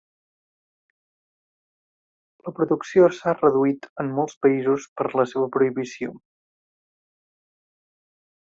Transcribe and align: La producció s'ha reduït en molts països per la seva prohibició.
La 2.47 2.53
producció 2.61 3.11
s'ha 3.17 3.35
reduït 3.35 3.87
en 4.05 4.11
molts 4.21 4.39
països 4.47 4.89
per 5.01 5.09
la 5.21 5.27
seva 5.35 5.51
prohibició. 5.59 6.17